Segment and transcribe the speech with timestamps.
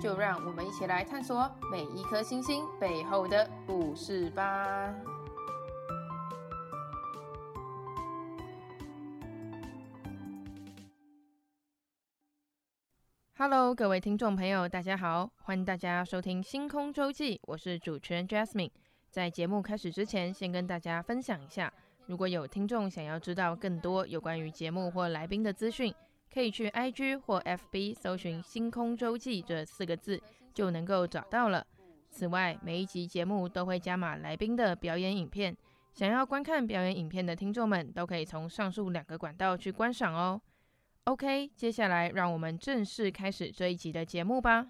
[0.00, 4.94] 就让我们一起来探索每一颗星星背后的故事吧。
[13.38, 18.70] Hello，各位听众朋友，大家好，欢迎大家收听《星空周记》，我是主持人 Jasmine。
[19.10, 21.72] 在节目开始之前，先跟大家分享一下，
[22.06, 25.94] 如果有听众想要知道更多有关于节目或来宾的资讯。
[26.32, 30.20] 可以去 IG 或 FB 搜寻“星空周记”这四个字，
[30.52, 31.66] 就能够找到了。
[32.10, 35.56] 此外，每一集节目都会加码来宾的表演影片，
[35.92, 40.40] 想要观看表演影片的听众们，都可以从上述两个管道去观赏哦。
[41.04, 44.66] OK，接下来让我们正式开始这一集的节目吧。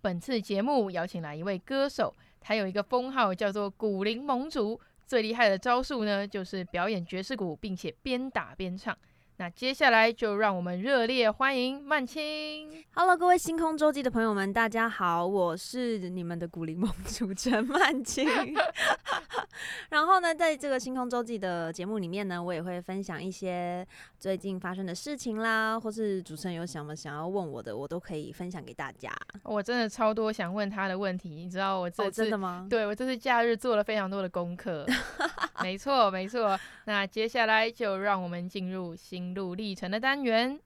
[0.00, 8.96] 本次节目邀请来一位歌手，他有一个封号叫做“鼓灵盟主”，最厉害的招数呢，就是表演爵士鼓，并且边打边唱。
[9.40, 12.84] 那接下来就让我们热烈欢迎曼青。
[12.92, 18.28] Hello，各位星空周记的朋友们，大家好，我是你们的古灵梦主持人曼青。
[19.88, 23.86] 然后呢，在这个星空周记的节目里面呢，我也会分享一些
[24.18, 29.10] 最近发生的事情啦，或是主持人有什么想要问我的，我都可以分享给大家。
[29.42, 32.66] 我真的超多想问他的问题，你知道我这次、哦、真的吗？
[32.68, 34.86] 对，我这次假日做了非常多的功课。
[35.62, 36.58] 没错，没错。
[36.84, 38.96] 那接下来就让我们进入
[39.34, 40.60] 路历程的单元。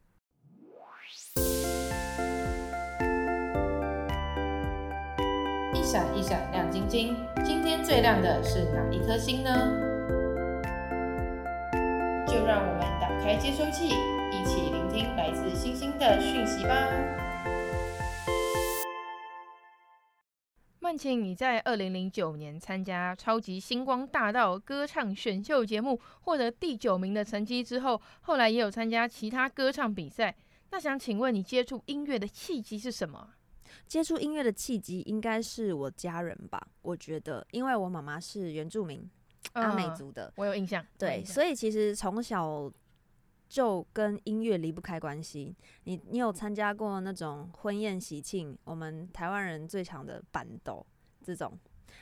[5.72, 9.50] 一闪一闪亮晶晶，今天最亮的是哪一颗星呢？
[12.26, 16.88] 就让我们打开接收器，一起聆听来自星星的讯息吧。
[20.94, 30.32] 曼青，你在二零零九年参加《超级星光大道》歌唱选秀节目，获得第九名的成绩之后，后来也有参加其他歌唱比赛。
[30.70, 33.28] 那想请问你接触音乐的契机是什么？
[33.88, 36.64] 接触音乐的契机应该是我家人吧？
[36.82, 39.04] 我觉得，因为我妈妈是原住民
[39.54, 40.86] 阿美族的，我有印象。
[40.96, 42.70] 对，所以其实从小。
[43.48, 45.54] 就跟音乐离不开关系。
[45.84, 48.56] 你你有参加过那种婚宴喜庆？
[48.64, 50.84] 我们台湾人最强的板斗
[51.22, 51.58] 这种。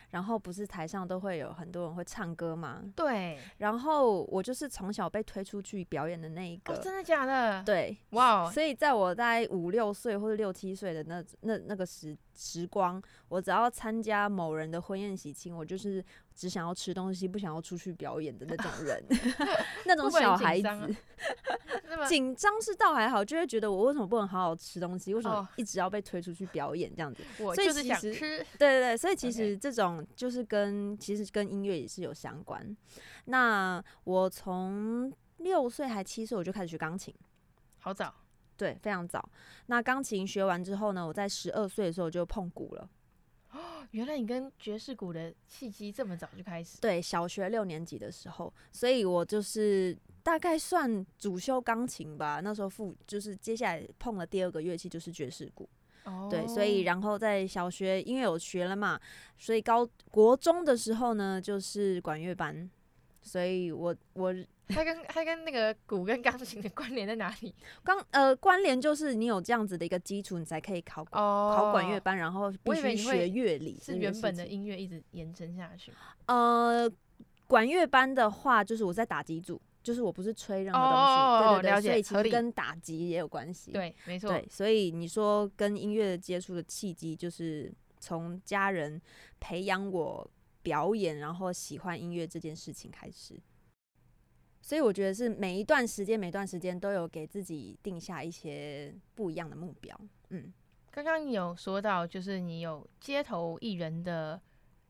[0.08, 2.82] 然后不是台上都会有很多人会唱歌吗？
[2.94, 3.38] 对。
[3.58, 6.74] 然后我就是从小被推出去表演的那一个。
[6.74, 7.62] 哦，真的假的？
[7.62, 8.50] 对，哇。
[8.50, 16.04] 所以在我大概五六岁或者六七岁的那那那个时时光，我只要参加某人的婚宴喜庆，我就是
[16.34, 19.04] 只想要吃东西，不想要出去表演的那种 人，
[19.86, 20.68] 那种小孩子。
[22.08, 25.14] 紧张是倒还好，就会觉得我为什么不能好好吃东西？
[25.14, 27.22] 为什么一直要被推出去表演这样子？
[27.36, 28.44] 所以其实。
[28.58, 32.76] 对对对，所以其实这种就是跟.其实跟音乐也是有相关。
[33.24, 37.14] 那我从六岁还七岁我就开始学钢琴，
[37.78, 38.14] 好早。
[38.56, 39.28] 对，非常早。
[39.66, 42.88] 那钢琴学完之后呢，我在十二岁的时候就碰鼓了。
[43.52, 46.78] 哦，原来你跟爵士鼓的契机这么早就开始？
[46.80, 49.96] 对，小学六年级的时候，所以我就是。
[50.24, 55.68] 大概算主修钢琴吧，那时候副就是接下来碰了第二个乐器就是爵士鼓
[56.04, 56.30] ，oh.
[56.30, 59.00] 对，所以然后在小学因为有学了嘛，
[59.36, 62.70] 所以高国中的时候呢就是管乐班，
[63.22, 64.34] 所以我我
[64.68, 67.54] 它跟它跟那个鼓跟钢琴的关联在哪里？
[67.84, 71.56] 钢呃关联就是你有这样子的一个基础，你才可以考、oh.
[71.56, 75.92] 考管乐班，然后必须学乐理，是原本的音乐一直延伸下去。
[76.26, 76.90] 呃，
[77.46, 79.60] 管乐班的话就是我在打击组。
[79.82, 83.72] 就是我不是吹任何东西，oh, 对对对，所以其实跟打击也有关系。
[83.72, 84.30] 对，没错。
[84.30, 87.68] 对，所以你说跟音乐接触的契机，就是
[87.98, 89.02] 从家人
[89.40, 90.30] 培养我
[90.62, 93.40] 表演，然后喜欢音乐这件事情开始。
[94.60, 100.00] 所以我觉得是每一段时间，每段时间都有给自己定下一些不一样的目标。
[100.30, 100.52] 嗯，
[100.90, 104.40] 刚刚你有说到，就是你有街头艺人的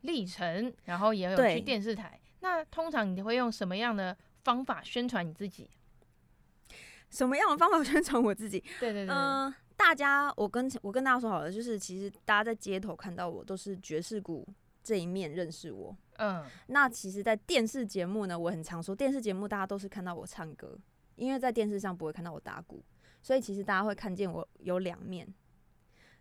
[0.02, 2.20] 历程，然后也有去电视台。
[2.40, 4.14] 那通常你会用什么样的
[4.44, 5.70] 方法宣传你自己？
[7.10, 8.58] 什么样的方法宣传我自己？
[8.78, 14.46] 对对对，嗯、呃，大家，我跟我跟大家说好了，就是其实大家在街头看到我都是爵士鼓
[14.82, 15.96] 这一面认识我。
[16.18, 20.78] 嗯，那其实，在电视节目呢，我很常说，电视节目大家都是看到我唱歌，
[21.16, 22.82] 因为在电视上不会看到我打鼓，
[23.22, 25.26] 所以其实大家会看见我有两面。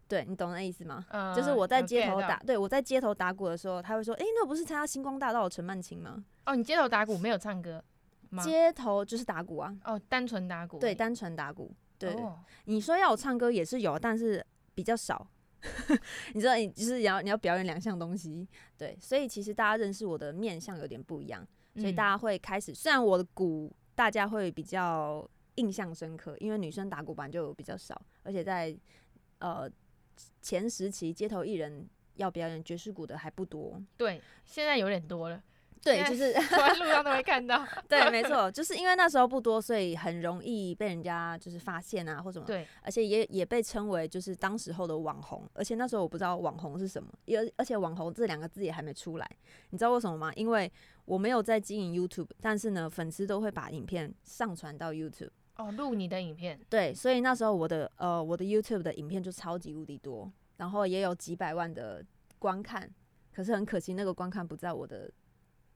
[0.07, 1.05] 对你懂那意思吗？
[1.09, 7.81] 嗯，就是我在街头打对我在街头打鼓的时候，他会说：“哎、那不是参加星光大道的陈曼青吗哦，你街头打鼓没有唱歌？”
[8.29, 8.43] 吗？
[8.43, 11.69] 街头就是打鼓啊，哦，单纯打鼓，对，单纯打鼓。
[11.97, 15.27] 对，哦你说要我唱歌也是有，但是比较少。
[16.33, 18.47] 你知道，你就是你要你要表演两项东西，
[18.77, 28.75] 对，所以其实大家认识我的面相有点不一样，所以大家会开始，虽然我的鼓大家会比较印象深刻，因为女生打鼓板就比较少，而且在
[29.39, 29.69] 呃
[30.41, 35.41] 前时期街头艺人要表演爵士鼓的还不多，对，现在有点多了。
[35.83, 37.65] 对，就是在路上都会看到。
[37.89, 42.45] 对，没 错，就是因为那时候不多，所以很容易被人家就是发现啊，或什么。
[42.45, 45.49] 对，而且也也被称为就是当时候的网红。
[45.53, 49.27] 而且那时候我不知道网红是什么，而而且网红这两个字也还没出来。
[49.71, 50.31] 你知道为什么吗？
[50.35, 50.71] 因为
[51.05, 55.31] 我没有在经营 YouTube，但是呢，粉丝都会把影片上传到 YouTube。
[55.55, 56.59] 哦，录你的影片。
[56.69, 62.05] 对，所以那时候我的呃我的 YouTube 的影片就超级无敌多，然后也有几百万的
[62.37, 62.87] 观看。
[63.33, 65.09] 可是很可惜，那个观看不在我的。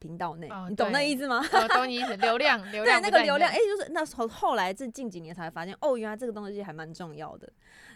[0.06, 1.44] 频道内，哦、你懂那意思吗？
[1.52, 7.52] 我懂你意思， 流量，流量对，那个流量，哎、欸，就是那时候后来这近几年才发现，哦，原来这个东西还蛮重要的，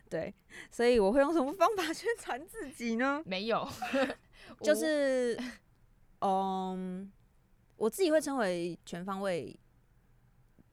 [0.10, 0.34] 对，
[0.72, 3.22] 所以我会用什么方法 宣传自己呢？
[3.26, 3.68] 没有，
[4.62, 5.40] 就是，
[6.22, 7.12] 嗯，
[7.78, 9.56] 我自己会称为全方位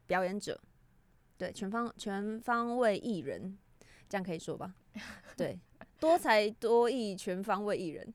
[0.06, 0.58] 表演者，
[1.36, 3.58] 对，全方全方位艺人，
[4.08, 4.74] 这样可以说吧？
[5.36, 5.60] 对，
[6.00, 8.14] 多才多艺，全方位艺人。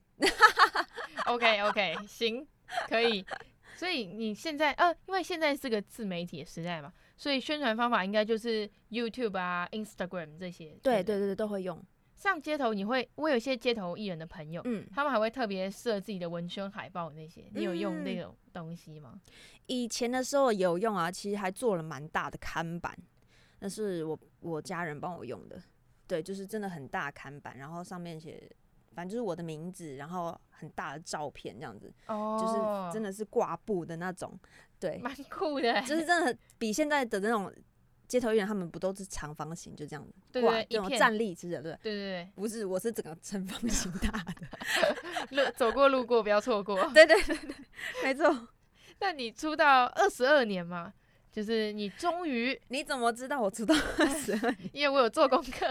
[1.26, 2.46] OK OK，行。
[2.88, 3.24] 可以，
[3.74, 10.78] 所以你现在呃，因为现在是个自媒体的时代嘛，所以宣传方法应该就是 YouTube 啊、Instagram 这些。
[10.82, 11.82] 对对对对，都会用。
[12.14, 19.20] 上街头你会，我有一些街头艺人的朋友，嗯，他们还会特别设自己的文宣海报那些，你有用那种东西吗？
[19.66, 22.96] 以前的时候有用啊，其实还做了蛮大的看板，
[23.58, 25.60] 那是我我家人帮我用的，
[26.06, 28.48] 对，就是真的很大看板，然后上面写。
[28.94, 34.38] 反正就是我的名字，然后很大的照片这样子，oh, 就是真的是挂布的那种，
[34.78, 37.52] 对，蛮酷的，就是真的比现在的那种
[38.06, 44.34] 街头艺人，他们不都是长方形就这样子挂这种站立式的，对对对对，不是，我是整个正方形大的，
[45.30, 47.56] 路走过路过不要错过， 对对对对，
[48.02, 48.48] 没错。
[49.00, 50.92] 那你出道二十二年嘛，
[51.32, 54.70] 就是你终于，你怎么知道我出道二十二年？
[54.72, 55.66] 因为我有做功课。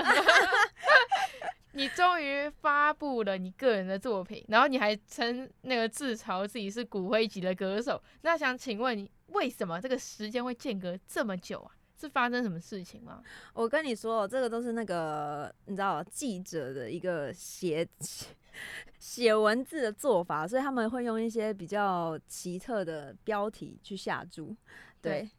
[1.73, 8.01] 你终于发布了你个人的作品，然后你还称那个自嘲自己是骨灰级的歌手。
[8.21, 11.71] 那想请问你，为什么这个时间会间隔这么久啊？
[11.97, 13.21] 是发生什么事情吗？
[13.53, 17.87] 我跟你说，这个都是那个你知道记者的一个写
[18.99, 24.53] 写文字的做法，所以他们会用一些比较奇特的标题去下注。
[25.01, 25.29] 对，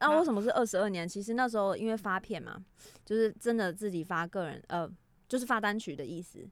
[0.00, 1.08] 那为什么是二十二年？
[1.08, 2.62] 其实那时候因为发片嘛，
[3.04, 4.90] 就是真的自己发个人呃。
[5.28, 6.48] 就是发单曲的意思，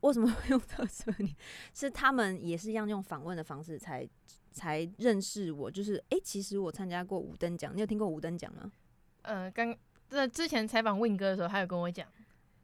[0.00, 1.34] 为什么会用到这里？
[1.72, 4.06] 是他们也是一样用访问的方式才
[4.50, 5.70] 才认识我。
[5.70, 8.70] 就是哎、欸，其实我参加过五等奖，你有听过五等奖吗？
[9.22, 9.74] 呃，刚
[10.10, 12.06] 这之前采访 Win 哥的时候，他有跟我讲，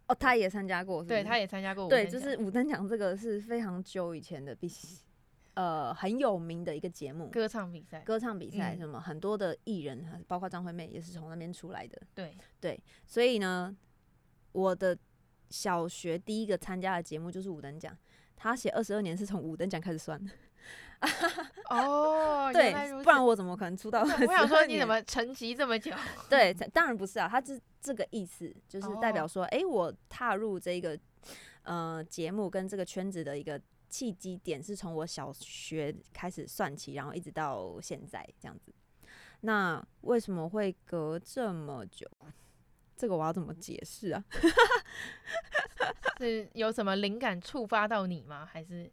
[0.09, 1.89] 哦，他也参加过是是，对，他也参加过。
[1.89, 4.87] 对，就是五等奖这个是非常久以前的，必须
[5.55, 11.99] 呃很有名的一个节目，歌唱比赛，歌唱比赛什么、嗯、很多的艺人，包括张惠妹也是从那边出来的。
[12.15, 13.75] 对对，所以呢，
[14.53, 14.99] 我的。
[15.51, 17.97] 小学第一个参加的节目就是五等奖，
[18.37, 20.31] 他写二十二年是从五等奖开始算的。
[21.71, 22.73] 哦， 对，
[23.05, 24.03] 不然我怎么可能出道？
[24.03, 25.93] 我想说你怎么沉寂这么久？
[26.29, 29.63] 对，当然不是啊，他是这个意思，就是代表说，哎、oh.
[29.63, 30.99] 欸，我踏入这个
[31.63, 38.75] 呃节目跟这个圈子的一个契机点是从我小学开始算起，然后一直到现在这样子。
[39.43, 42.11] 那为什么会隔这么久？
[42.99, 44.25] 这个我要怎么解释啊？
[46.19, 48.45] 是有什么灵感触发到你吗？
[48.45, 48.91] 还是，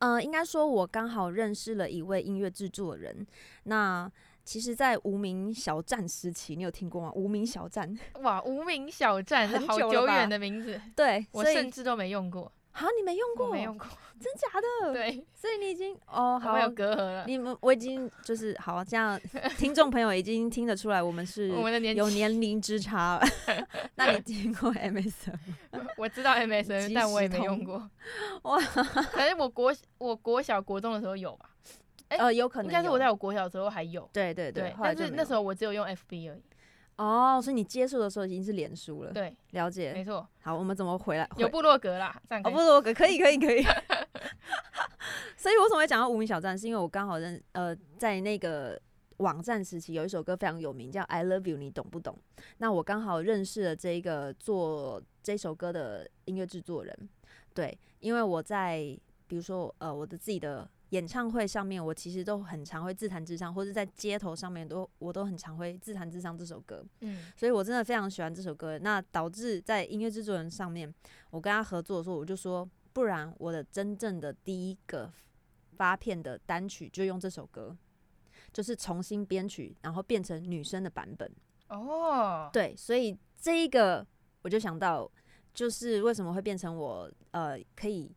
[0.00, 3.24] 呃，应该说，我刚好认识了一位音乐制作人。
[3.62, 4.10] 那
[4.44, 7.12] 其实，在无名小站时期，你有听过吗？
[7.14, 10.80] 无名小站，哇，无名小站，是好久远的名字。
[10.96, 12.50] 对，我甚至都没用过。
[12.72, 13.50] 好，你没用过？
[13.50, 13.86] 没用过，
[14.20, 14.92] 真假的？
[14.94, 17.24] 对，所以你已经哦，好有隔阂了。
[17.26, 19.20] 你们我已经就是好，这样
[19.58, 23.26] 听众朋友已经听得出来，我们是我们的年有年龄之差了。
[23.96, 25.32] 那你听过 MSN
[25.72, 25.86] 吗？
[25.96, 27.90] 我知道 MSN，但我也没用过。
[28.42, 28.58] 哇，
[29.12, 31.50] 反正我国我国小国中的时候有吧？
[32.08, 34.08] 呃，有可能，应该是我在我国小的时候还有。
[34.12, 36.42] 对对对，对但是那时候我只有用 FB 而已。
[37.00, 40.26] 哦，所以你接触的时候已经是脸书了，对，了解，没错。
[40.42, 41.26] 好，我们怎么回来？
[41.38, 43.62] 有部落格啦，哦，部落格可以，可以，可以。
[45.34, 46.58] 所以，我怎么会讲到无名小站？
[46.58, 48.78] 是因为我刚好认，呃，在那个
[49.16, 52.14] 网站时期有一首歌非常有名，叫《I Love You》，你懂不懂？
[52.58, 57.08] 那我刚好认识了这一个做这首歌的音乐制作人，
[57.54, 58.78] 对，因为我在
[59.26, 68.78] 比如说呃我的自己的演唱会上面，我其实都很常会自弹自唱，或者在街头上面都我都很常会自弹自唱这首歌，嗯，所以我真的非常喜欢这首歌。
[68.78, 70.92] 那导致在音乐制作人上面，
[71.30, 75.12] 我跟他合作的时候，我就说，不然我的真正的第一个
[75.76, 77.76] 发片的单曲就用这首歌，
[78.52, 81.30] 就是重新编曲，然后变成女生的版本。
[81.68, 84.04] 哦，对，所以这一个
[84.42, 85.08] 我就想到，
[85.54, 88.12] 就是为什么会变成我呃可以。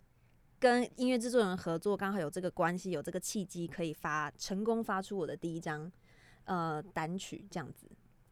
[0.63, 5.91] 跟音乐制作人合作，刚好有这个关系，有这个契机，可以发成功发出我的第一张
[6.46, 7.86] 呃单曲这样子。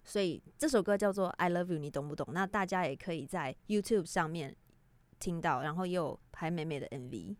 [0.06, 2.30] 所以这首歌叫做《I Love You》，你懂不懂？
[2.32, 4.56] 那大家也可以在 YouTube 上面
[5.20, 7.36] 听到，然后也有拍美美的 MV。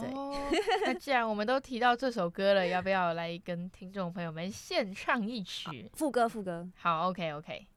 [0.00, 0.34] 对，哦，
[0.84, 5.88] 那既然我们都提到这首歌了，要不要来跟听众朋友们献唱一曲？
[5.94, 6.68] 副歌，副歌。
[6.74, 7.68] 好，OK，OK。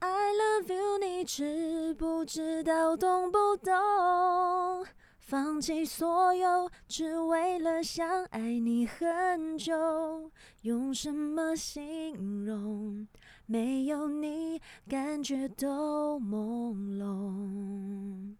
[0.00, 4.86] I love you，你知不知道，懂不懂？
[5.26, 10.30] 放弃所有，只为了想爱你很久。
[10.62, 13.08] 用什么形容？
[13.46, 18.34] 没有你，感觉都朦胧。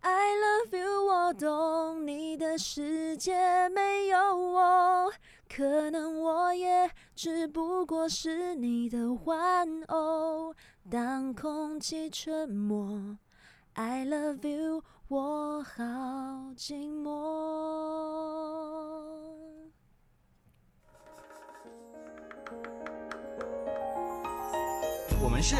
[0.00, 5.10] I love you，我懂你的世界没有我，
[5.48, 10.54] 可能我也只不过是你的玩偶。
[10.90, 13.16] 当空气沉默
[13.74, 14.82] ，I love you。
[15.08, 15.82] 我好
[16.56, 17.10] 寂寞。
[25.22, 25.56] 我们是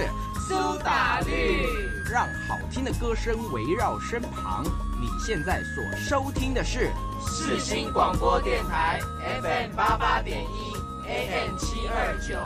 [0.48, 1.66] 苏打绿，
[2.10, 4.64] 让好听的歌声围绕身旁。
[4.98, 6.90] 你现在所收听的是
[7.20, 8.98] 世新广播电台
[9.42, 10.72] FM 八八点一
[11.06, 12.38] AM 七二九。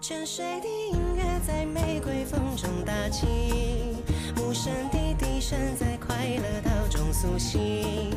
[0.00, 4.02] 沉睡的音乐在玫瑰风中打起，
[4.38, 8.10] 无声的笛声在快乐岛中苏醒。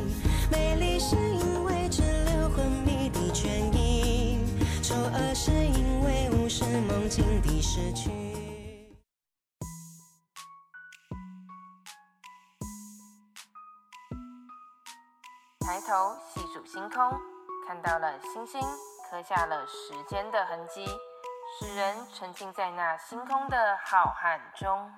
[0.50, 4.38] 美丽是因为滞留昏迷的倦意，
[4.82, 8.10] 丑恶是因为无视梦境的失去。
[15.60, 17.12] 抬头细数星空，
[17.68, 18.58] 看到了星星，
[19.10, 20.86] 刻下了时间的痕迹。
[21.56, 24.90] 使人沉浸在那星空的浩瀚中。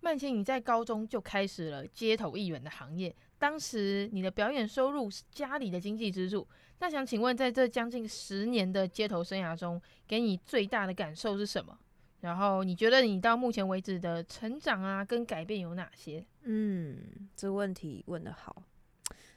[0.00, 6.48] 曼青，你在高中就开始了街头艺人的行业，当时你的表演收入是家里的经济支柱。
[6.78, 11.78] 那想请问，在这将近十年的街头生涯中，给你最大的感受是什么？
[12.20, 16.24] 然后你觉得你到目前为止的成长啊，跟改变有哪些？
[16.44, 18.62] 嗯，这个问题问得好，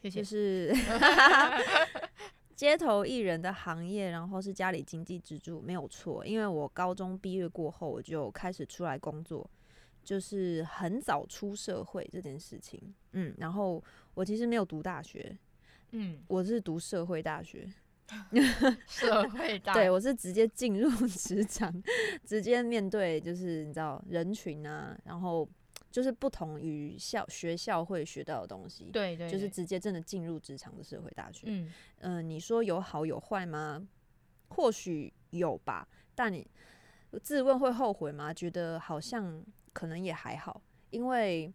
[0.02, 0.22] 谢谢。
[0.22, 0.74] 就是
[2.56, 6.26] 街头艺人的行业，然后是家里经济支柱，没有错。
[6.26, 9.50] 因为我高中毕业过后，我就开始出来工作，
[10.04, 12.82] 就是很早出社会这件事情。
[13.12, 13.84] 嗯，然后
[14.14, 15.38] 我其实没有读大学，
[15.92, 17.68] 嗯，我是读社会大学，
[18.88, 21.84] 社会大，对，我是直接进入 职场，
[22.24, 25.48] 直接面对就是你知道人群啊，然后。
[25.96, 31.46] 就是不同于校学校会学到的东西，对，对对，就是直接真的进入职场的社会大学。
[31.48, 33.88] 嗯嗯、呃，你说有好有坏吗？
[34.50, 36.46] 或许有吧，但你
[37.22, 38.34] 自问会后悔吗？
[38.34, 41.54] 觉得好像可能也还好，因为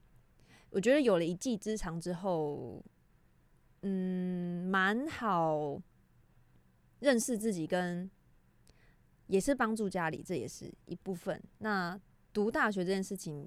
[0.70, 2.82] 我觉得有了一技之长之后，
[3.82, 5.78] 嗯，蛮好
[7.00, 8.10] 认识自己，跟
[9.26, 11.38] 也是帮助家里，这也是一部分。
[11.58, 12.00] 那
[12.32, 13.46] 读大学这件事情。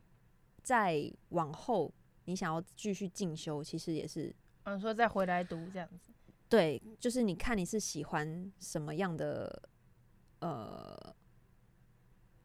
[0.63, 1.93] 再往后，
[2.25, 6.11] 你想要继续进修，其实也是，嗯，说再回来读这样子。
[6.49, 9.69] 对，就是你看你是喜欢什么样的
[10.39, 11.15] 呃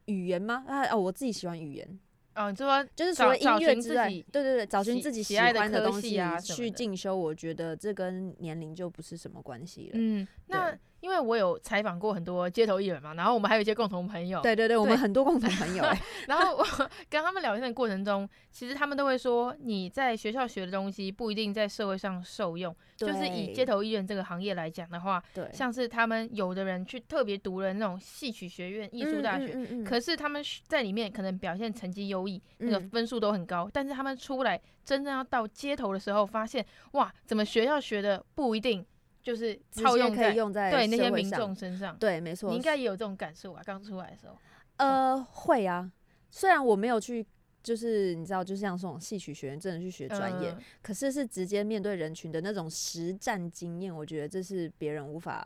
[0.07, 0.65] 语言吗？
[0.67, 2.01] 啊哦，我自己喜欢语言。
[2.35, 9.93] 哦，就说就是除了音乐之外，对对对，找寻自己喜欢的东西啊，去进修，我觉得这跟年龄就不是什么关系了。
[9.95, 10.79] 嗯，那。
[11.09, 14.43] 因为我有采访过很多街头艺人嘛，然后我们还有一些共同朋友。
[14.43, 15.83] 对对对，对我们很多共同朋友。
[16.29, 16.67] 然后我
[17.09, 22.77] 跟他们聊天的过程中，其实他们都会说，你在学校学的东西不一定在社会上受用。
[22.95, 38.85] 就是以街头艺人这个行业来讲的话，对，像是他们有的人去特别读了那种戏曲学院、艺术大学，嗯嗯嗯嗯，可是他们在里面可能表现成绩优异，那个分数都很高，但是他们出来真正要到街头的时候，发现哇，怎么学校学的不一定。
[39.23, 43.63] 就是套用可以用在对那些民众身上，对，没错，你应该也有这种感受啊。
[43.65, 44.37] 刚出来的时候，
[44.77, 45.91] 呃，会啊。
[46.31, 47.27] 虽然我没有去，
[47.63, 55.43] 就是你知道，就像这种戏曲学院真的去学专业，可是是直接面对人群的那种实战经验，我觉得这是别人无法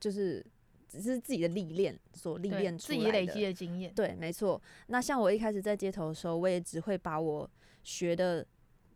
[0.00, 0.44] 就是
[0.88, 3.92] 只是自己的历练所历练出来的，自己累积的经验。
[3.94, 4.60] 对，没错。
[4.86, 7.48] 那像我一开始在街头的时候，我也只会把我
[7.82, 8.44] 学的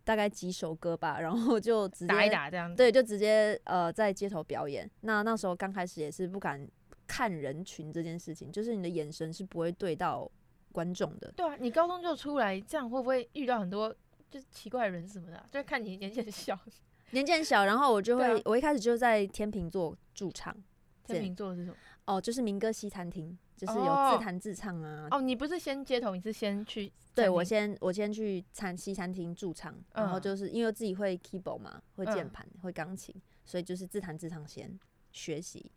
[0.07, 2.77] 大概几首歌吧，然后就直接打一打这样子。
[2.77, 4.89] 对，就直接呃在街头表演。
[5.01, 6.65] 那那时候刚开始也是不敢
[7.09, 10.31] 看人群这件事情，就是你的眼神是不会对到
[10.71, 11.33] 观众的。
[11.35, 13.93] 对啊，你高中就出来，这样会不会遇到很多
[14.31, 15.45] 就是奇怪的人什么的？
[15.51, 16.57] 就看你年纪很小，
[17.11, 20.57] 年纪很小，然后我就会，啊、我一开始就在天秤座驻唱。
[21.05, 21.77] 天秤座是什么？
[22.05, 25.09] 哦，就是民歌西餐厅，就是有自弹自唱啊。
[25.11, 26.93] 哦，你不是先街头，你是先去？
[27.15, 33.15] 对，我先我先去餐西餐厅驻唱，然后就是因为自己会 keyboard 嘛，会键盘，会钢琴，
[33.47, 34.79] 所以就是自弹自唱先
[35.13, 35.71] 学习。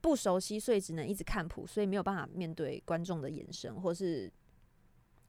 [0.00, 4.32] 不熟悉，所以只能一直看谱，所以没有办法面对观众的眼神，或是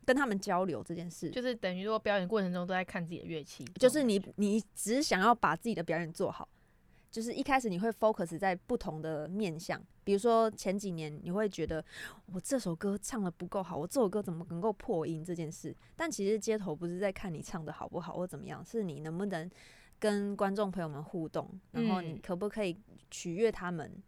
[0.05, 1.29] 跟他们交流这件事。
[1.29, 6.47] 就是等于说表演过程中都在看自己的乐器，就是你你只是想要把自己的表演做好。
[7.11, 11.83] 就是一开始你会 focus 在不同的面向，比如说前几年你会觉得
[12.27, 15.75] 我这首歌唱的不够好，我这首歌怎么能够破音这件事。
[15.97, 19.51] 但其实街头不是在看你唱的好不好或怎么样，是你能不能
[19.99, 22.77] 跟观众朋友们互动，然后你可不可以
[23.11, 23.91] 取悦他们？
[23.93, 24.03] 嗯、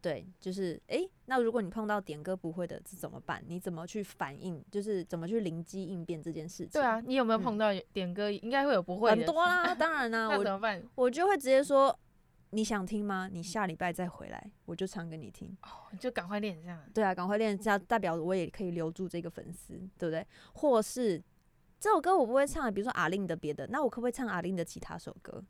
[0.00, 3.44] 对，就是诶、欸，那如果你碰到点歌不会的，这怎么办？
[3.46, 4.64] 你怎么去反应？
[4.70, 6.70] 就是怎么去灵机应变这件事情？
[6.72, 9.16] 对啊，你有没有碰到点歌、嗯、应该会有不会的？
[9.16, 10.82] 很多啦，当然啦， 那怎么办？
[10.94, 11.94] 我我就会直接说。
[12.56, 13.28] 你想听吗？
[13.30, 15.54] 你下礼拜再回来，我就唱给你听。
[15.60, 16.82] 哦，你就赶快练这样。
[16.94, 20.26] 对啊，赶快练，这样代表我也可以留住这个粉丝，对不对？
[20.54, 21.22] 或是
[21.78, 25.44] 这首歌我不会唱，比如说阿令的别的，那我可不可以唱阿令的其他首歌？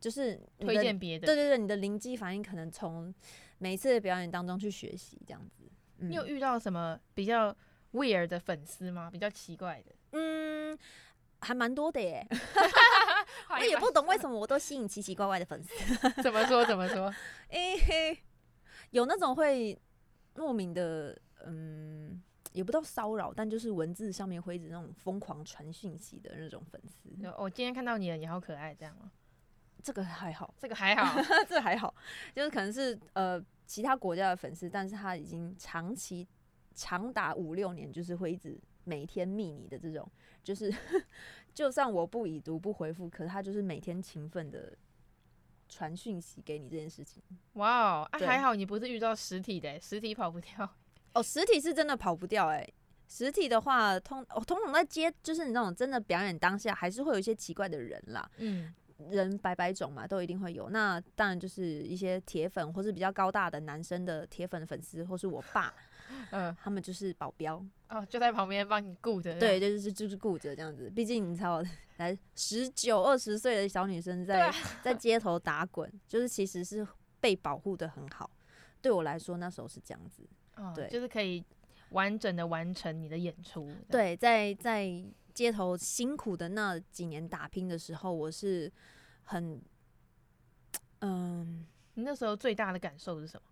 [0.00, 1.26] 就是推荐别的。
[1.26, 3.14] 对对对，你的灵机反应可能从
[3.58, 5.70] 每一次的表演当中去学习，这样子。
[5.98, 6.10] 嗯。
[6.10, 7.56] 你有遇到什么比较
[7.92, 9.08] weird 的粉丝吗？
[9.12, 9.94] 比较奇怪的？
[10.18, 10.76] 嗯。
[11.42, 12.26] 还蛮多的耶，
[13.50, 15.70] 我也不懂为什么我都吸引奇奇怪怪的粉丝。
[16.22, 16.64] 怎么说？
[16.64, 17.12] 怎么说？
[17.48, 18.18] 诶嘿，
[18.90, 19.78] 有那种会
[20.34, 22.22] 莫名的，嗯，
[22.52, 27.10] 也不知道骚扰，但就是文字上面会一直那种疯狂传讯息的那种粉丝。
[27.36, 29.10] 我今天看到你了，你好可爱，这样吗？
[29.82, 31.92] 这个还好，这个还好， 这还好，
[32.32, 36.24] 就是可能是呃其他国家的粉丝，但是他已经长期
[36.72, 40.10] 长达五六年，就是会一直每天密你的这种。
[40.42, 40.74] 就是，
[41.54, 44.76] 就算我不已读不回复，可是他就是每天勤奋的
[45.68, 47.22] 传讯息给你这件事情。
[47.52, 50.68] 哇哦，啊还好你不是遇到实体的、欸，实体跑不掉。
[51.14, 52.74] 哦，实体是真的跑不掉哎、欸。
[53.06, 58.28] 实体的话，通哦通常在接，就是你那种真的表演当下，还是会有一些奇怪的人啦。
[58.38, 58.74] 嗯，
[59.10, 60.70] 人百百种嘛，都一定会有。
[60.70, 65.72] 那当然就是一些铁粉，或是比较高大的男生的铁粉粉丝，或是我爸。
[66.30, 69.38] 嗯，他们就是保镖哦，就在旁边帮你顾着。
[69.38, 70.90] 对，就是就是顾着这样子。
[70.90, 71.62] 毕竟你知道，
[71.96, 76.86] 才十九二十岁的小女生在、啊、 在街头打滚，就是其实是
[77.20, 78.30] 被保护的很好。
[78.80, 80.26] 对我来说，那时候是这样子。
[80.56, 81.44] 哦，对，就是可以
[81.90, 83.70] 完整的完成你的演出。
[83.90, 84.90] 对，在在
[85.34, 88.70] 街头辛苦的那几年打拼的时候，我是
[89.22, 89.62] 很，
[91.00, 93.42] 嗯，你那时候最大的感受是什么？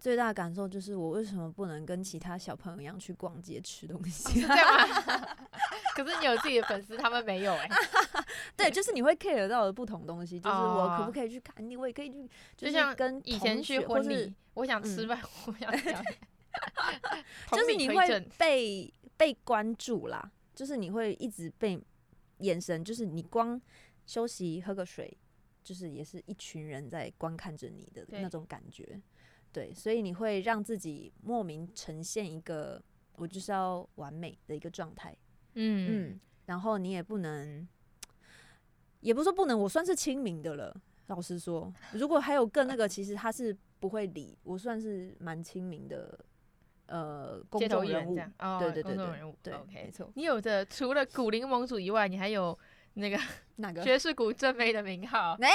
[0.00, 4.40] 最大的感受就是，我为什么不能跟其他小朋友一样去逛街吃东西？
[5.94, 7.70] 可是你有自己的粉丝，他们没有哎、欸。
[8.56, 16.02] 对，就是你会 care 到的不同东西，就是我可不可以去看你，我也可以去，就像跟以前去婚礼，我想吃饭，我想讲。
[17.52, 21.78] 就是你会被被关注啦，就是你会一直被
[22.38, 23.60] 眼神，就是你光
[24.06, 25.14] 休息喝个水，
[25.62, 28.98] 就是也是一群人在观看着你的那种感觉。
[29.52, 32.82] 对，所以你会让自己莫名呈现一个
[33.16, 35.16] 我就是要完美的一个状态，
[35.54, 37.66] 嗯嗯，然后你也不能，
[39.00, 40.74] 也不是说不能，我算是亲民的了。
[41.06, 46.16] 老实说，如果还有更那个，其实他是不会理我，算是蛮亲民的，
[46.86, 50.08] 呃，公众人物，哦、对对对对，对，OK，没错。
[50.14, 52.56] 你有的除了古灵盟主以外，你还有
[52.94, 53.18] 那个
[53.56, 55.36] 哪个爵士鼓正妹的名号？
[55.40, 55.48] 没，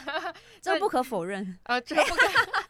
[0.60, 2.69] 这不可否认啊，这不可。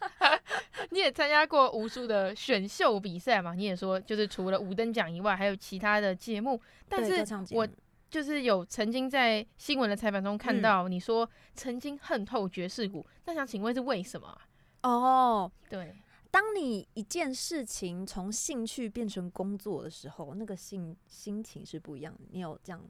[0.91, 3.55] 你也参加过无数的选秀比赛嘛？
[3.55, 6.61] 你也说，就是除了五等奖以外，还有其他的节目。
[6.89, 7.25] 但是
[7.55, 7.67] 我
[8.11, 14.37] 就是有曾经在新闻的采访中看到你说曾经恨透爵士鼓，那想请问是为什么？
[14.83, 15.95] 哦，对，
[16.31, 22.21] 当你一件事情从兴趣变成工作的时候，那个心心情是不一样的。
[22.31, 22.83] 你有这样？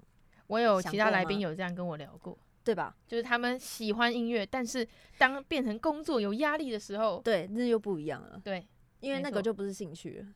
[0.47, 2.39] 我有其他来宾有这样跟我聊过。
[2.63, 2.95] 对吧？
[3.09, 4.87] 就是他们喜欢音乐，但是
[5.19, 8.41] 当变成工作有压力的时候，对，那又不一样了。
[8.45, 8.67] 对，
[9.01, 10.27] 因为那个就不是兴趣了，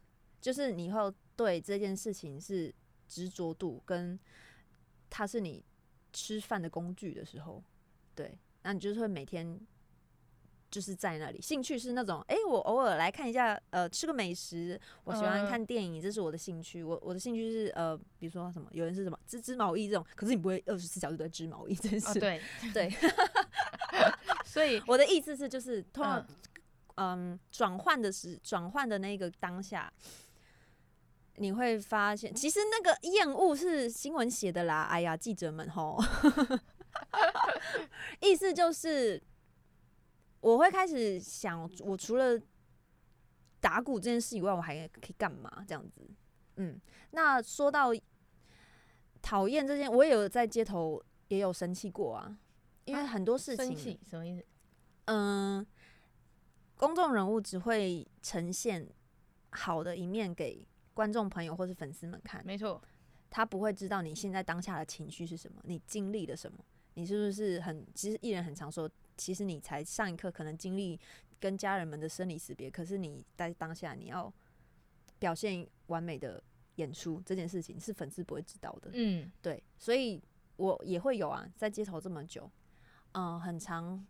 [0.40, 2.74] 就是你以后对这件事情是
[3.06, 4.18] 执着度，跟
[5.10, 5.62] 它是你
[6.12, 7.62] 吃饭的工具的时候，
[8.14, 9.60] 对，那你就是会每天
[10.74, 11.40] 就是在那里。
[11.40, 14.80] 兴趣是那种，哎、欸，我偶尔来看一下，呃，吃个美食。
[15.04, 16.82] 我喜欢看电影，这是我的兴趣。
[16.82, 22.08] 我我的兴趣是，呃，比如说什么，有人是什么织织毛衣这种，可是你不会二十四小时都在织毛衣，真是。
[22.08, 22.40] 哦、对
[22.72, 22.92] 对。
[24.44, 26.26] 所以 我的意思是，就是通常，
[26.96, 29.92] 嗯，转换的时，转换的那个当下。
[31.37, 34.82] 你会发现，其实那个厌恶是新闻写的啦。
[34.84, 36.00] 哎呀，记者们吼，
[38.22, 39.20] 意思就是
[40.44, 42.38] 我会开始想，我除了
[43.61, 45.64] 打鼓这件事以外，我还可以干嘛？
[45.66, 46.02] 这样子，
[46.57, 46.78] 嗯。
[47.12, 47.94] 那说到
[49.22, 52.38] 讨厌这件，我也有在街头也有生气过啊，
[52.85, 54.44] 因为很多事情，生气什么意思？
[55.07, 55.66] 嗯，
[56.76, 58.87] 公众人物只会呈现
[59.50, 60.66] 好的一面给。
[60.92, 62.80] 观众朋友或是粉丝们看，没错，
[63.28, 66.59] 他不会知道你现在当下的情绪是什么，你经历了什么，
[66.94, 67.85] 你是不是很？
[67.94, 70.98] 其实艺人很常说，其实你才上一刻可能经历
[71.40, 74.33] 跟家人们的生离死别，可是你在当下你要
[75.18, 76.42] 表现完美的
[76.77, 78.90] 演出，这件事情是粉丝不会知道的。
[78.94, 80.22] 嗯，对，所以
[80.57, 82.50] 我也会有啊，在街头这么久，
[83.12, 84.05] 嗯，很长，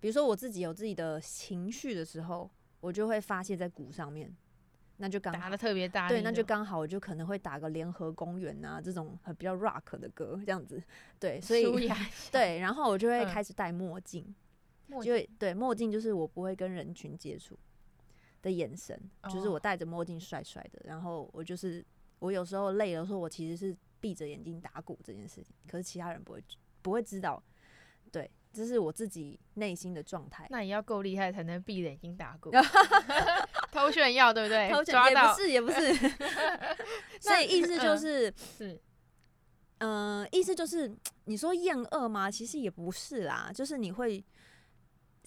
[0.00, 4.34] 比如说我自己有自己的情绪的时候，我就会发泄在鼓上面。
[5.00, 10.82] 那就打得特别大，对，那就刚好，我就可能会打个联合公园啊，这种很比较 rock 的歌，这样子，
[11.20, 11.88] 对，所以
[12.32, 14.34] 对，然后我就会开始戴墨镜，嗯、
[15.02, 17.58] 就会对墨镜就是我不会跟人群接触
[18.42, 21.84] 的眼神，哦、就是我戴着墨镜帅帅的，然后我就是
[22.18, 26.42] 我有时候累了时候，我其实是闭着眼睛打鼓这件事情，可是其他人不会
[26.82, 27.42] 不会知道，
[28.12, 28.30] 对。
[28.50, 30.46] 这是我自己内心的状态。
[30.48, 32.50] 那也要够厉害才能闭着眼睛打鼓，
[33.70, 34.68] 偷炫耀对不对？
[34.72, 35.94] 偷炫耀也不是也不是。
[37.20, 38.80] 所以意思就是，是，
[39.78, 40.90] 嗯，意思就是，
[41.26, 42.30] 你说厌恶吗？
[42.30, 44.24] 其实也不是啦，就是你会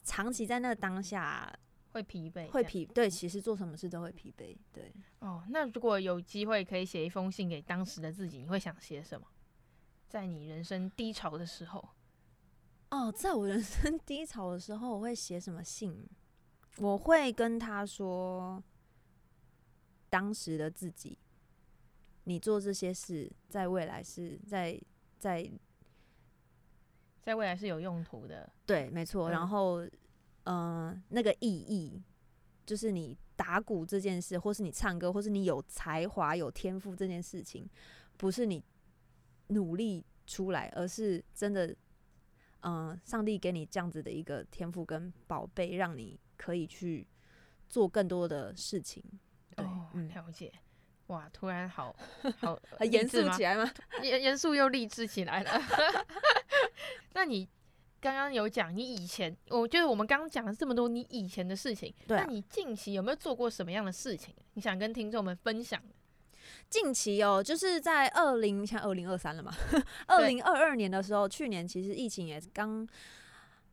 [0.03, 1.51] 长期在那当下
[1.91, 4.55] 会疲惫，会疲对，其实做什么事都会疲惫。
[4.71, 4.93] 对。
[5.19, 9.27] 哦，那如果有机会可以写一封信给当时的自己，你会想写什么？
[10.07, 11.89] 在你人生低潮的时候。
[12.89, 16.09] 哦，在我人生低潮的时候，我会写什么信？
[16.77, 18.61] 我会跟他说，
[20.09, 21.17] 当时的自己，
[22.23, 24.81] 你做这些事，在未来是在
[25.17, 25.49] 在
[27.21, 28.49] 在未来是有用途的。
[28.65, 29.29] 对，没错。
[29.29, 29.81] 然后，
[30.43, 32.01] 嗯、呃，那个意义，
[32.65, 37.69] 就是你打鼓这件事，或是你唱歌，或是你有才华、有天赋这件事情，
[38.17, 38.63] 不是你
[39.47, 41.75] 努力出来，而是真的。
[42.63, 47.07] 嗯，上帝给你这样子的一个天赋跟宝贝，让你可以去
[47.67, 49.03] 做更多的事情。
[49.55, 50.53] 对，哦，嗯，了解。
[51.07, 51.95] 哇，突然好
[52.37, 53.67] 好很严肃起来吗？
[54.03, 55.51] 严严肃又励志起来了。
[57.13, 57.47] 那你
[57.99, 64.33] 刚刚有讲，你以前，我就是我们刚刚讲了这么多你以前的事情，对啊，那你近期有没有做过什么样的事情？
[64.53, 65.81] 你想跟听众们分享？
[66.69, 69.53] 近期哦，就是在二零，像二零二三了嘛，
[70.07, 72.87] 二零二二年的时候，去年其实疫情也刚，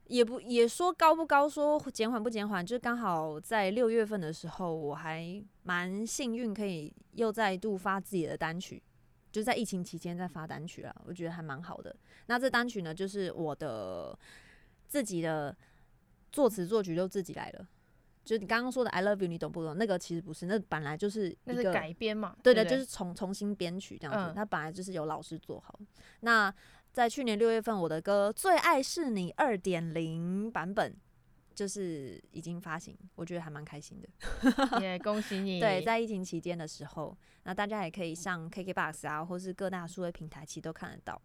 [0.07, 8.83] 也不也说高不高，说减缓不减缓，就是刚好在六月份的时候，我还蛮幸运，可以又再度发自己的单曲，
[9.39, 11.95] 就在疫情期间在发单曲了，我觉得还蛮好的。
[12.27, 14.19] 那这单曲呢，就是我的
[14.89, 15.57] 自己的
[16.33, 17.67] 作词作曲都自己来了。
[18.25, 19.79] 就你刚刚说的 I love you，你懂不懂？
[19.79, 22.37] 那个其实不是，那本来就是一个改编嘛。
[22.43, 24.35] 对的，就是重重新编曲这样子。
[24.35, 25.79] 它本来就是由老师做好。
[26.21, 26.53] 那
[26.93, 30.95] 在去年六月份，我的歌《最爱是你》二点零版本
[31.59, 34.09] 就是已经发行，我觉得还蛮开心的。
[34.81, 35.59] 也恭喜你！
[35.59, 41.21] 对，在疫情期间的时候，那大家也可以上 KKBOX 啊，或是各大数位平台，其实都看得到。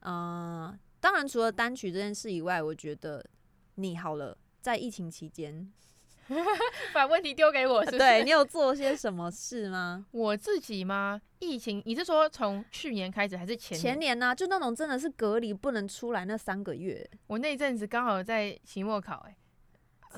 [0.00, 3.22] 嗯，当然除了单曲这件事以外，我觉得
[3.74, 5.70] 你好了，在疫情期间。
[6.94, 7.98] 把问题丢给我是不 是？
[7.98, 10.06] 对，你有做些什么事吗？
[10.12, 11.20] 我自己吗？
[11.40, 13.82] 疫情，你是说从去年开始还是前年？
[13.82, 14.34] 前年呢、啊？
[14.34, 17.04] 就那种真的是隔离不能出来那三个月。
[17.26, 19.36] 我那阵子刚好在期末考、欸，哎，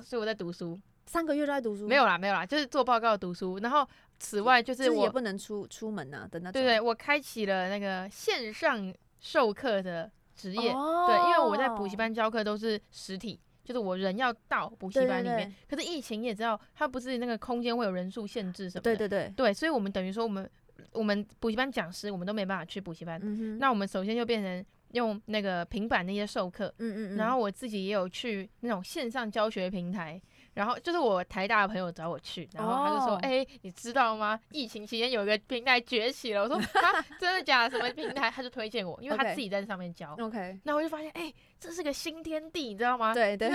[0.00, 1.86] 所以我在读书，三个月都在读书。
[1.86, 3.58] 没有啦，没有啦，就是做报告读书。
[3.58, 3.86] 然后
[4.18, 6.50] 此外就是我、不能出出门呐、啊，等那。
[6.50, 10.70] 对，对对，我开启了那个线上授课的职业。
[10.72, 13.40] 哦、对，因为我在补习班教课都是实体。
[13.64, 18.96] 就是我人要到补习班里面，对对对，可是疫情你也知道，它不是那个空间会有人数限制什么的。
[18.96, 20.50] 对对对，对，所以我们等于说，我们
[20.90, 23.20] 我们补习班讲师，我们都没办法去补习班。
[23.22, 23.58] 嗯哼。
[23.60, 26.68] 那我们首先就变成用那个平板那些授课。
[26.78, 27.16] 嗯嗯嗯。
[27.16, 30.20] 然后我自己也有去那种线上教学平台。
[30.54, 33.38] 然后就是我台大的朋友找我去，然后他就说：“哎、oh.
[33.38, 34.38] 欸，你知道吗？
[34.50, 37.70] 疫情期间有一个平台崛起了。”我说： “啊，真的假的？
[37.70, 40.14] 什么平台？”他就推荐我，因为他自己在上面教。
[40.18, 40.60] OK。
[40.64, 43.14] 那我就发现，哎、欸，这是个新天地，你知道吗？
[43.14, 43.50] 对对。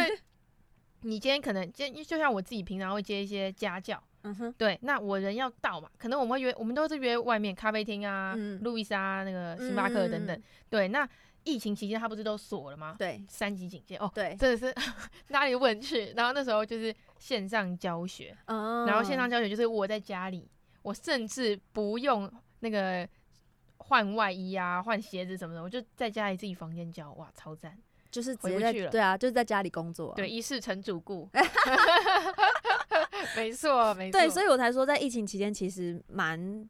[1.02, 11.08] 你今天可能接，就像我自己平常会接一些家教，嗯哼，对，那我人要到嘛，可能我们会约，我们都是约外面咖啡厅啊，嗯路易莎啊，那个星巴克等等，嗯嗯嗯对，那
[11.48, 12.96] 疫情期间他不是都锁了吗？
[13.00, 13.24] 对。
[13.30, 13.96] 三级警戒。
[13.98, 14.76] 哦，对，真的是
[15.30, 20.48] 哪里都不能去，然后那时候就是线上教学，嗯，然后线上教学就是我在家里，
[20.82, 22.30] 我甚至不用
[22.60, 23.08] 那个
[23.78, 27.78] 换外衣啊、换鞋子什么的，我就在家里自己房间教，哇，超赞！
[28.10, 28.92] 就是直接在回不去了。
[28.92, 31.30] 对啊，就是在家里工作、啊，对，一世成主顾，
[33.36, 34.20] 没错，没错。
[34.20, 36.68] 对，所以我才说，在疫情期间其实蛮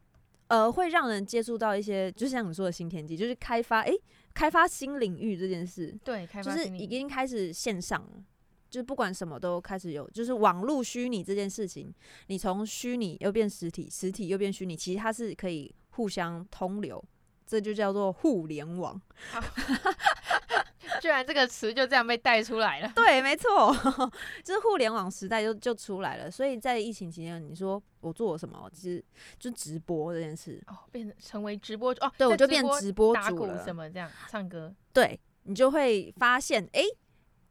[0.48, 4.02] 呃会让人接触到一些，就像你说的新天地，就是开发哎、欸、
[4.38, 8.24] 开发新领域这件事，对，开发就是已经开始线上了，
[8.70, 11.92] 就是不管什么都开始有，就是网络虚拟这件事情，
[12.28, 17.04] 你从虚拟又变实体，实体又变虚拟，其实它是可以互相通流，
[17.48, 19.02] 这就叫做互联网。
[21.00, 22.92] 居然这个词就这样被带出来了。
[22.96, 23.76] 对，没错，
[24.44, 26.30] 就是互联网时代就就出来了。
[26.30, 28.70] 所以在疫情期间，你说我做了什么？
[28.74, 29.04] 其实
[29.40, 30.62] 就直播这件事。
[30.68, 33.64] 哦，变成成为直播哦，对，我就变直播打鼓主了。
[33.64, 34.74] 什么这样唱歌？
[34.94, 36.98] 对，你就会发现，哎、欸。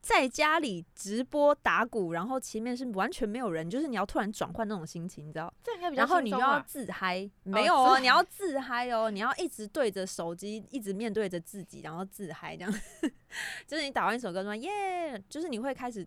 [0.00, 5.52] 在家里直播打鼓，然后前面是完全没有人，就是你要突然转换那种心情，你知道？
[5.64, 6.20] 这应该比较轻松啊。
[6.20, 12.72] 然后你又要自嗨，没有哦，你要自嗨哦， 你要一直对着手机，一直面对着自己，然后自嗨这样。
[13.66, 16.06] 就是你打完一首歌说耶，就是你会开始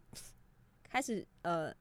[0.84, 1.74] 开始呃，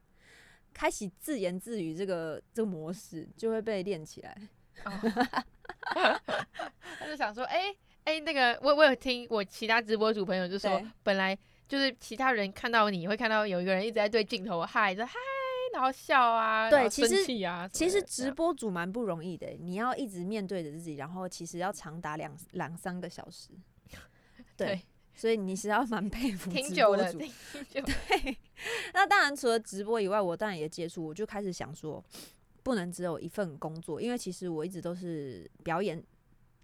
[0.73, 4.37] 开始自言自语这个这个模式就会被练起来。
[4.83, 4.91] 哦、
[6.99, 7.69] 他就想说，哎、欸、
[8.03, 11.37] 哎、欸，那个我我有听我其他直播主朋友就说，本来。
[11.69, 15.13] 就是其他人看到你会看到有一个人一直在对镜头嗨，着嗨，
[15.71, 17.23] 然后笑啊，对，其实
[17.71, 23.51] 其实直播主蛮不容易的，你要一直面对着自己，然后其实要长达两两三个小时，
[24.57, 24.81] 对，对
[25.13, 28.37] 所以你是要蛮佩服挺 久的，对。
[28.95, 32.03] 那当然除了直播以外，我当然也接触，我就开始想说，
[32.63, 36.03] 不能只有一份工作，因为其实我一直都是表演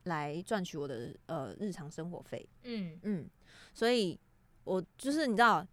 [0.05, 3.29] 来赚取我的呃日常生活费，嗯嗯，
[3.71, 4.19] 所以。
[4.65, 5.65] 我就是你知道，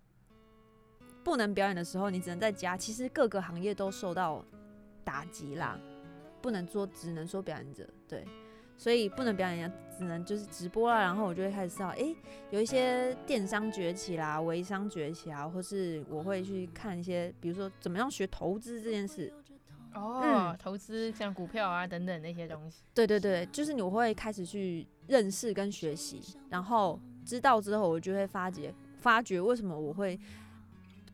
[1.25, 2.77] 不能表演的时候，你只能在家。
[2.77, 4.45] 其实各个行业都受到
[5.03, 5.81] 打击啦，
[6.43, 8.23] 不能做，只能说表演者对，
[8.77, 11.01] 所以不能表演，只能就是直播啦。
[11.01, 12.17] 然后我就会开始知道，哎、欸，
[12.51, 19.33] 有一些电商崛起啦，微商崛起啊，或是我会去看一些，比如说怎么样学投资这件事。
[19.95, 22.83] 哦，嗯、投资像股票啊等等那些东西。
[22.93, 27.01] 对对对，就是你会开始去认识跟学习，然后。
[27.25, 30.19] 知道之后，我就会发觉，发觉为什么我会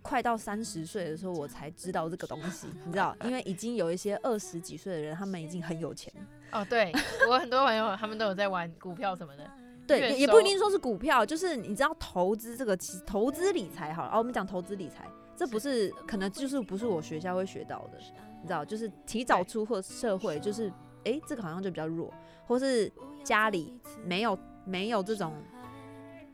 [0.03, 3.17] 快到三十岁的时候，我才知道这个东西，你知道？
[3.25, 6.13] 因为已经有一些二十几岁的人，他们已经很有钱。
[6.53, 6.93] 哦，对，
[7.29, 9.51] 我很多朋友他们都有在玩股票什么的。
[9.87, 14.11] 对，也不一定说是股票，就是你知道投资这个，其实投资理财好了。
[14.13, 17.99] 哦，我们讲投资理财，这不是可能就是不是我学校会学到的，
[18.43, 18.63] 你知道？
[18.63, 20.69] 就是提早出或社会，就是
[21.05, 22.13] 哎、欸，这个好像就比较弱，
[22.47, 22.93] 或是
[23.25, 23.73] 家里
[24.05, 25.33] 没有没有这种。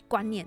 [0.07, 0.47] 观念，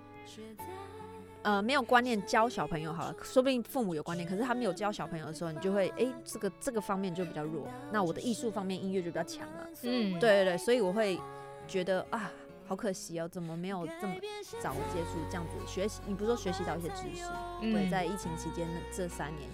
[1.47, 7.65] 呃，没有观念教小朋友好了，说不定父母有观念，可是他没有教小朋友的时候，你就会，哎、欸，这个这个方面就比较弱。
[7.89, 9.69] 那我的艺术方面，音乐就比较强了。
[9.83, 11.17] 嗯，对对对，所以我会
[11.65, 12.29] 觉得啊，
[12.67, 14.15] 好可惜哦，怎么没有这么
[14.59, 16.01] 早接触这样子学习？
[16.05, 17.23] 你不是说学习到一些知识？
[17.61, 19.49] 嗯、对，在疫情期间的这三年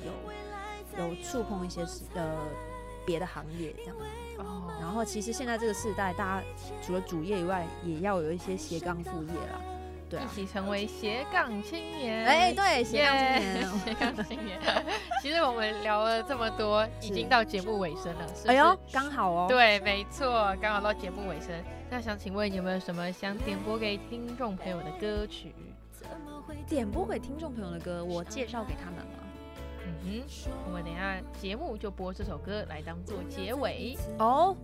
[0.97, 2.39] 有有触碰一些呃
[3.05, 4.03] 别的行业这样子。
[4.39, 6.47] 哦，然后其实现在这个时代，大家
[6.81, 9.61] 除了主业以外，也要有一些斜杠副业啦。
[10.19, 12.25] 一起成为斜杠青年。
[12.25, 14.59] 哎、欸，对，斜杠青年， 斜杠青年。
[15.21, 18.27] 其实我们聊了这么多，已经到节目尾声了。
[18.35, 19.45] 是是哎呦，刚好哦。
[19.47, 21.49] 对，没错，刚好到节目尾声。
[21.89, 25.53] 那想请问有没有什么想点播给听众朋友的歌曲？
[26.67, 29.05] 点播给听众朋友的歌，我介绍给他们了。
[29.85, 33.97] 嗯哼，我们等下节目就播这首歌来当做结尾。
[34.19, 34.55] 哦，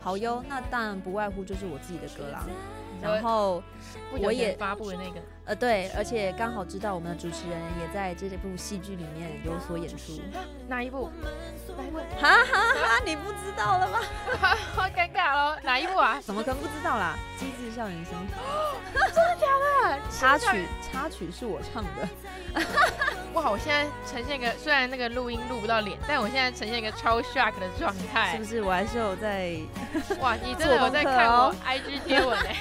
[0.00, 2.46] 好哟，那当然不外乎就是我自己的歌啦。
[3.02, 3.62] 然后
[4.20, 5.20] 我也发布的那个，
[5.52, 10.18] 呃，对，而且刚好知道我们的主持人也在这部戏剧里面有所演出。
[10.66, 11.10] 哪一部？
[11.76, 11.98] 哪一部？
[12.18, 13.00] 哈哈哈！
[13.04, 13.98] 你不知道了吗？
[14.74, 15.58] 好尴尬喽！
[15.62, 16.18] 哪一部啊？
[16.24, 17.18] 怎么可能不知道啦？
[17.38, 19.46] 《机智校园生活》 真的假
[19.90, 20.00] 的？
[20.10, 22.08] 插曲，插曲是我唱的。
[23.34, 23.50] 哇！
[23.50, 28.32] 我现在呈现一个，虽然那个录音录不到脸，但我现在呈现一个超 shock 的状态。
[28.36, 28.62] 是不是？
[28.62, 29.58] 我还是有在。
[30.18, 30.34] 哇！
[30.34, 32.56] 你真的有在看我 IG 贴文哎。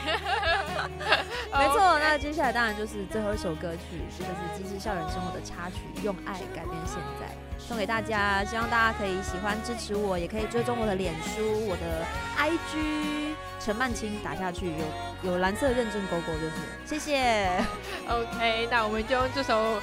[1.54, 7.28] 没错，那接下来当然就就是最后一首歌曲，就是《机智校园生活》的插曲《用爱改变现在》，
[7.60, 8.44] 送给大家。
[8.44, 12.04] 希望大家可以喜欢支持我，也可以追踪我的脸书、我的
[12.40, 14.66] IG 陈曼青打下去，
[15.24, 16.54] 有有蓝色认证勾勾就是。
[16.84, 17.64] 谢谢。
[18.10, 19.80] OK，那我们就用这首。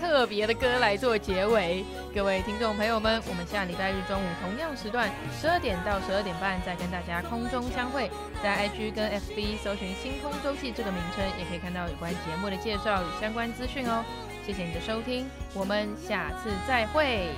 [0.00, 1.84] 特别的歌来做结尾。
[2.14, 8.10] 各位听众朋友们，我们下礼拜日中午同样时段十二点到十二点半再跟大家空中相会，
[8.42, 14.04] 在 IG 跟 FB 搜寻“星空周记”这个名称，也可以看到有关节目的介绍与相关资讯哦。
[14.46, 17.28] 谢谢你的收听，我们下次再会。